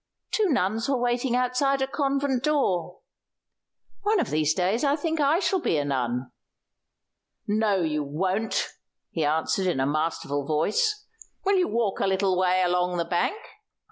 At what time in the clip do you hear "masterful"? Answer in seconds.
9.85-10.43